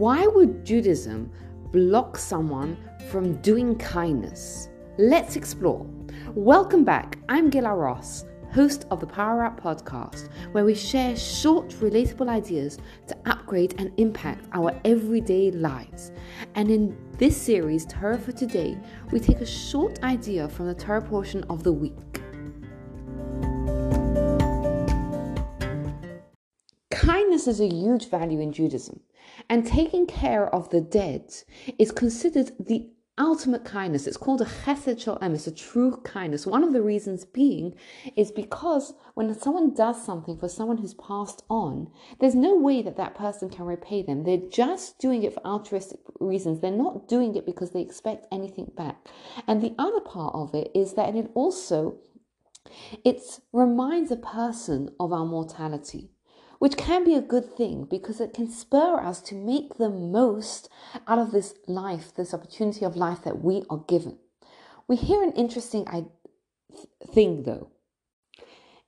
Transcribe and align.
Why 0.00 0.26
would 0.26 0.64
Judaism 0.64 1.30
block 1.72 2.16
someone 2.16 2.78
from 3.10 3.34
doing 3.42 3.76
kindness? 3.76 4.70
Let's 4.96 5.36
explore. 5.36 5.86
Welcome 6.34 6.84
back. 6.84 7.18
I'm 7.28 7.50
Gila 7.50 7.74
Ross, 7.74 8.24
host 8.50 8.86
of 8.90 9.00
the 9.00 9.06
Power 9.06 9.44
Up 9.44 9.60
podcast, 9.60 10.30
where 10.52 10.64
we 10.64 10.74
share 10.74 11.14
short, 11.16 11.68
relatable 11.82 12.30
ideas 12.30 12.78
to 13.08 13.16
upgrade 13.26 13.74
and 13.76 13.92
impact 13.98 14.46
our 14.54 14.74
everyday 14.86 15.50
lives. 15.50 16.12
And 16.54 16.70
in 16.70 16.96
this 17.18 17.36
series, 17.36 17.84
Torah 17.84 18.16
for 18.16 18.32
Today, 18.32 18.78
we 19.12 19.20
take 19.20 19.42
a 19.42 19.46
short 19.46 20.02
idea 20.02 20.48
from 20.48 20.66
the 20.66 20.74
Torah 20.74 21.02
portion 21.02 21.44
of 21.50 21.62
the 21.62 21.74
week. 21.74 22.22
Kindness 26.90 27.46
is 27.46 27.60
a 27.60 27.68
huge 27.68 28.08
value 28.08 28.40
in 28.40 28.50
Judaism. 28.50 29.00
And 29.50 29.66
taking 29.66 30.06
care 30.06 30.46
of 30.54 30.70
the 30.70 30.80
dead 30.80 31.34
is 31.76 31.90
considered 31.90 32.52
the 32.60 32.88
ultimate 33.18 33.64
kindness. 33.64 34.06
It's 34.06 34.16
called 34.16 34.40
a 34.40 34.44
chesed 34.44 35.00
shel 35.00 35.18
emet. 35.18 35.34
It's 35.34 35.46
a 35.48 35.52
true 35.52 36.00
kindness. 36.04 36.46
One 36.46 36.62
of 36.62 36.72
the 36.72 36.82
reasons 36.82 37.24
being 37.24 37.74
is 38.16 38.30
because 38.30 38.94
when 39.14 39.34
someone 39.34 39.74
does 39.74 40.02
something 40.02 40.38
for 40.38 40.48
someone 40.48 40.78
who's 40.78 40.94
passed 40.94 41.42
on, 41.50 41.90
there's 42.20 42.36
no 42.36 42.54
way 42.54 42.80
that 42.82 42.96
that 42.96 43.16
person 43.16 43.50
can 43.50 43.64
repay 43.64 44.02
them. 44.02 44.22
They're 44.22 44.48
just 44.50 45.00
doing 45.00 45.24
it 45.24 45.34
for 45.34 45.44
altruistic 45.44 45.98
reasons. 46.20 46.60
They're 46.60 46.70
not 46.70 47.08
doing 47.08 47.34
it 47.34 47.44
because 47.44 47.72
they 47.72 47.82
expect 47.82 48.28
anything 48.30 48.70
back. 48.76 49.08
And 49.48 49.60
the 49.60 49.74
other 49.78 50.00
part 50.00 50.34
of 50.34 50.54
it 50.54 50.70
is 50.76 50.94
that 50.94 51.16
it 51.16 51.28
also 51.34 51.98
it 53.04 53.40
reminds 53.52 54.10
a 54.10 54.16
person 54.16 54.90
of 55.00 55.12
our 55.12 55.24
mortality 55.26 56.10
which 56.60 56.76
can 56.76 57.04
be 57.04 57.14
a 57.14 57.22
good 57.22 57.56
thing 57.56 57.84
because 57.84 58.20
it 58.20 58.34
can 58.34 58.48
spur 58.48 59.00
us 59.00 59.22
to 59.22 59.34
make 59.34 59.78
the 59.78 59.88
most 59.88 60.68
out 61.08 61.18
of 61.18 61.32
this 61.32 61.54
life, 61.66 62.14
this 62.14 62.34
opportunity 62.34 62.84
of 62.84 62.94
life 62.94 63.22
that 63.24 63.42
we 63.42 63.64
are 63.70 63.82
given. 63.88 64.18
We 64.86 64.96
hear 64.96 65.22
an 65.22 65.32
interesting 65.32 65.86
thing 67.12 67.44
though. 67.44 67.70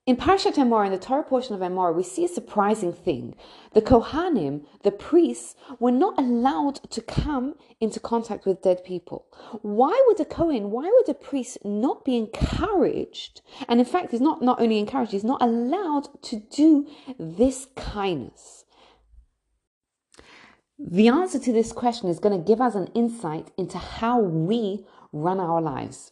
In 0.05 0.17
Parshat 0.17 0.55
Emor, 0.55 0.84
in 0.84 0.91
the 0.91 0.98
Torah 0.98 1.22
portion 1.22 1.55
of 1.55 1.61
Emor, 1.61 1.95
we 1.95 2.03
see 2.03 2.25
a 2.25 2.28
surprising 2.28 2.92
thing. 2.92 3.36
The 3.72 3.81
Kohanim, 3.81 4.64
the 4.83 4.91
priests, 4.91 5.55
were 5.78 5.92
not 5.92 6.19
allowed 6.19 6.91
to 6.91 7.00
come 7.00 7.55
into 7.81 8.00
contact 8.00 8.45
with 8.45 8.62
dead 8.62 8.83
people. 8.83 9.27
Why 9.62 10.03
would 10.08 10.19
a 10.19 10.25
Kohen, 10.25 10.73
why 10.73 10.91
would 10.91 11.08
a 11.08 11.14
priest 11.14 11.58
not 11.64 12.05
be 12.05 12.17
encouraged? 12.17 13.42
And 13.69 13.78
in 13.78 13.86
fact, 13.86 14.11
he's 14.11 14.20
not, 14.20 14.42
not 14.42 14.61
only 14.61 14.80
encouraged, 14.80 15.12
he's 15.12 15.23
not 15.23 15.41
allowed 15.41 16.08
to 16.23 16.41
do 16.50 16.89
this 17.17 17.69
kindness. 17.77 18.64
The 20.80 21.06
answer 21.06 21.39
to 21.39 21.53
this 21.53 21.70
question 21.70 22.08
is 22.08 22.19
going 22.19 22.36
to 22.36 22.45
give 22.45 22.61
us 22.61 22.75
an 22.75 22.89
insight 22.89 23.53
into 23.56 23.78
how 23.78 24.19
we 24.19 24.84
run 25.12 25.39
our 25.39 25.62
lives. 25.62 26.11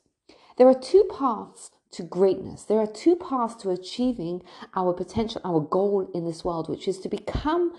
There 0.59 0.69
are 0.69 0.79
two 0.79 1.09
paths 1.11 1.73
to 1.93 2.03
greatness. 2.03 2.65
There 2.65 2.79
are 2.79 2.87
two 2.87 3.17
paths 3.17 3.55
to 3.63 3.71
achieving 3.71 4.43
our 4.75 4.93
potential, 4.93 5.41
our 5.45 5.61
goal 5.61 6.09
in 6.15 6.25
this 6.25 6.45
world, 6.45 6.69
which 6.69 6.87
is 6.87 6.99
to 7.01 7.09
become 7.09 7.73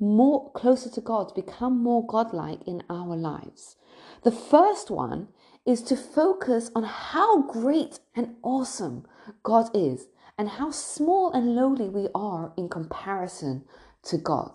more 0.00 0.50
closer 0.52 0.90
to 0.90 1.00
God, 1.00 1.28
to 1.28 1.34
become 1.34 1.78
more 1.78 2.04
godlike 2.06 2.60
in 2.66 2.82
our 2.90 3.16
lives. 3.16 3.76
The 4.22 4.32
first 4.32 4.90
one 4.90 5.28
is 5.66 5.82
to 5.82 5.96
focus 5.96 6.70
on 6.74 6.84
how 6.84 7.42
great 7.42 8.00
and 8.14 8.36
awesome 8.42 9.06
God 9.42 9.70
is 9.74 10.08
and 10.36 10.48
how 10.48 10.70
small 10.70 11.32
and 11.32 11.54
lowly 11.54 11.88
we 11.88 12.08
are 12.14 12.52
in 12.56 12.68
comparison 12.68 13.64
to 14.04 14.18
God. 14.18 14.52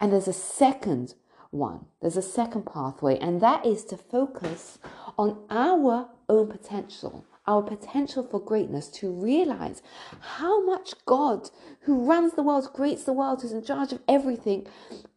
And 0.00 0.12
there's 0.12 0.28
a 0.28 0.32
second 0.32 1.14
one, 1.50 1.86
there's 2.00 2.16
a 2.16 2.22
second 2.22 2.64
pathway, 2.64 3.18
and 3.18 3.40
that 3.40 3.66
is 3.66 3.84
to 3.86 3.96
focus 3.96 4.78
on 5.18 5.44
our 5.50 6.08
own 6.28 6.48
potential 6.48 7.24
our 7.46 7.62
potential 7.62 8.22
for 8.22 8.40
greatness, 8.40 8.88
to 8.88 9.10
realize 9.10 9.82
how 10.20 10.64
much 10.64 10.94
God, 11.06 11.50
who 11.82 12.04
runs 12.04 12.34
the 12.34 12.42
world, 12.42 12.72
creates 12.72 13.04
the 13.04 13.12
world, 13.12 13.42
who's 13.42 13.52
in 13.52 13.64
charge 13.64 13.92
of 13.92 14.00
everything, 14.06 14.66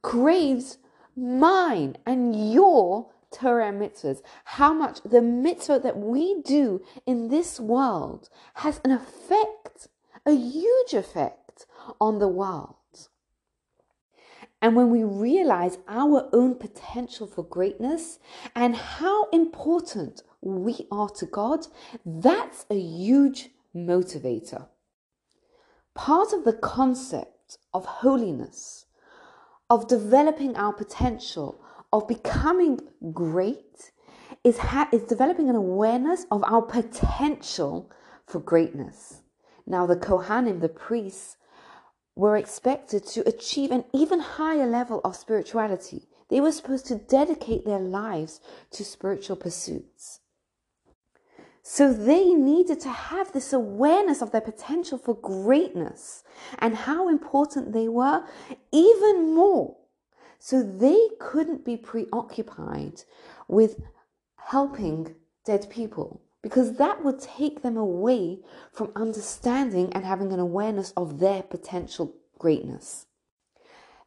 craves 0.02 0.78
mine 1.16 1.98
and 2.06 2.52
your 2.52 3.10
Torah 3.32 3.72
mitzvahs, 3.72 4.22
how 4.46 4.74
much 4.74 5.02
the 5.04 5.22
mitzvah 5.22 5.80
that 5.80 5.98
we 5.98 6.42
do 6.42 6.82
in 7.06 7.30
this 7.30 7.60
world 7.60 8.30
has 8.56 8.80
an 8.84 8.92
effect, 8.92 9.88
a 10.26 10.34
huge 10.34 10.94
effect 10.94 11.66
on 12.00 12.20
the 12.20 12.28
world. 12.28 12.76
And 14.64 14.78
when 14.78 14.90
we 14.90 15.04
realize 15.04 15.78
our 15.90 16.30
own 16.32 16.56
potential 16.56 17.28
for 17.28 17.44
greatness 17.44 18.20
and 18.56 18.78
how 18.78 19.26
important 19.32 20.24
we 20.42 20.88
are 20.90 21.10
to 21.10 21.26
God, 21.26 21.68
that's 22.06 22.66
a 22.70 22.80
huge 22.80 23.50
motivator. 23.76 24.68
Part 25.96 26.32
of 26.32 26.46
the 26.46 26.54
concept 26.54 27.58
of 27.74 27.84
holiness, 27.84 28.86
of 29.70 29.90
developing 29.90 30.56
our 30.56 30.72
potential, 30.72 31.62
of 31.92 32.08
becoming 32.08 32.80
great, 33.12 33.92
is, 34.46 34.60
ha- 34.60 34.88
is 34.94 35.04
developing 35.04 35.50
an 35.50 35.58
awareness 35.58 36.26
of 36.32 36.42
our 36.46 36.62
potential 36.62 37.92
for 38.26 38.40
greatness. 38.40 39.24
Now, 39.68 39.86
the 39.86 39.98
Kohanim, 39.98 40.62
the 40.62 40.70
priests, 40.70 41.36
were 42.16 42.38
expected 42.38 43.06
to 43.08 43.28
achieve 43.28 43.72
an 43.72 43.86
even 43.94 44.20
higher 44.20 44.68
level 44.68 45.02
of 45.04 45.16
spirituality. 45.16 46.08
They 46.30 46.42
were 46.42 46.52
supposed 46.52 46.86
to 46.88 46.96
dedicate 46.96 47.66
their 47.66 47.80
lives 47.80 48.40
to 48.72 48.86
spiritual 48.86 49.36
pursuits. 49.36 50.20
So 51.64 51.94
they 51.94 52.34
needed 52.34 52.82
to 52.82 52.90
have 52.90 53.32
this 53.32 53.54
awareness 53.54 54.22
of 54.22 54.32
their 54.32 54.42
potential 54.42 54.98
for 54.98 55.16
greatness 55.16 56.24
and 56.60 56.76
how 56.76 57.08
important 57.08 57.72
they 57.72 57.88
were 57.88 58.26
even 58.72 59.34
more. 59.34 59.78
So 60.40 60.62
they 60.62 61.08
couldn't 61.20 61.64
be 61.64 61.78
preoccupied 61.78 63.04
with 63.48 63.82
helping 64.36 65.16
dead 65.46 65.70
people 65.70 66.22
because 66.44 66.74
that 66.74 67.04
would 67.04 67.20
take 67.20 67.64
them 67.64 67.78
away 67.78 68.40
from 68.72 68.92
understanding 68.96 69.92
and 69.94 70.06
having 70.06 70.32
an 70.32 70.40
awareness 70.40 70.94
of 70.96 71.20
their 71.20 71.42
potential 71.42 72.14
greatness. 72.38 73.08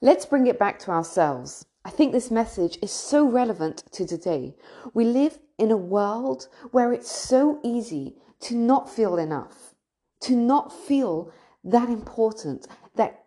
Let's 0.01 0.27
bring 0.27 0.47
it 0.47 0.59
back 0.59 0.79
to 0.81 0.93
ourselves. 0.93 1.65
I 1.85 1.91
think 1.91 2.13
this 2.13 2.31
message 2.31 2.79
is 2.83 2.93
so 2.93 3.29
relevant 3.29 3.85
to 3.93 4.07
today. 4.07 4.55
We 4.93 5.05
live 5.05 5.39
in 5.59 5.71
a 5.71 5.77
world 5.77 6.49
where 6.71 6.93
it's 6.93 7.11
so 7.11 7.59
easy 7.65 8.17
to 8.41 8.55
not 8.55 8.91
feel 8.91 9.17
enough, 9.17 9.75
to 10.21 10.37
not 10.37 10.73
feel 10.73 11.33
that 11.65 11.89
important, 11.89 12.67
that 12.97 13.25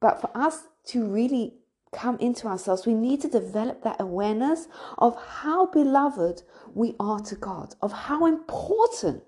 but 0.00 0.20
for 0.20 0.30
us 0.34 0.68
to 0.86 1.06
really 1.06 1.54
come 1.96 2.18
into 2.18 2.46
ourselves, 2.46 2.86
we 2.86 2.94
need 2.94 3.20
to 3.22 3.28
develop 3.28 3.82
that 3.82 4.00
awareness 4.00 4.68
of 4.98 5.16
how 5.16 5.66
beloved 5.66 6.42
we 6.74 6.94
are 7.00 7.20
to 7.20 7.34
God, 7.34 7.74
of 7.80 7.92
how 7.92 8.26
important 8.26 9.22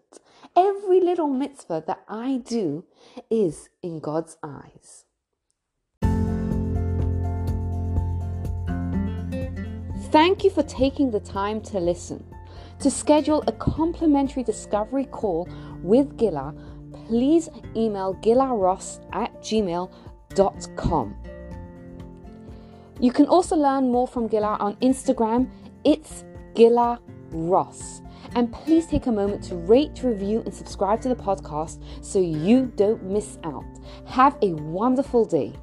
every 0.54 1.00
little 1.00 1.28
mitzvah 1.28 1.82
that 1.86 2.02
I 2.08 2.42
do 2.44 2.84
is 3.30 3.70
in 3.82 4.00
God's 4.00 4.36
eyes. 4.42 5.04
Thank 10.10 10.44
you 10.44 10.50
for 10.50 10.62
taking 10.62 11.10
the 11.10 11.20
time 11.20 11.60
to 11.62 11.80
listen. 11.80 12.24
To 12.80 12.90
schedule 12.90 13.42
a 13.46 13.52
complimentary 13.52 14.42
discovery 14.42 15.04
call 15.06 15.48
with 15.82 16.16
Gila, 16.16 16.54
please 17.06 17.48
email 17.76 18.14
gilaross 18.22 19.00
at 19.12 19.34
gmail.com. 19.42 21.16
You 23.00 23.12
can 23.12 23.26
also 23.26 23.56
learn 23.56 23.92
more 23.92 24.08
from 24.08 24.26
Gila 24.26 24.56
on 24.60 24.76
Instagram. 24.76 25.48
It's 25.84 26.24
Gila 26.54 27.00
Ross. 27.30 28.02
And 28.34 28.52
please 28.52 28.86
take 28.86 29.06
a 29.06 29.12
moment 29.12 29.44
to 29.44 29.56
rate, 29.56 30.02
review, 30.02 30.42
and 30.44 30.52
subscribe 30.52 31.00
to 31.02 31.08
the 31.08 31.16
podcast 31.16 31.82
so 32.04 32.18
you 32.18 32.72
don't 32.76 33.02
miss 33.04 33.38
out. 33.44 33.64
Have 34.06 34.36
a 34.42 34.52
wonderful 34.54 35.24
day. 35.24 35.54